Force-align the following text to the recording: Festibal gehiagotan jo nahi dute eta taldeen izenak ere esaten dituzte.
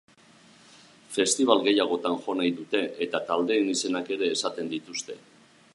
Festibal 1.17 1.61
gehiagotan 1.67 2.17
jo 2.23 2.35
nahi 2.41 2.55
dute 2.61 2.81
eta 3.09 3.23
taldeen 3.29 3.71
izenak 3.75 4.13
ere 4.19 4.33
esaten 4.39 4.75
dituzte. 4.75 5.21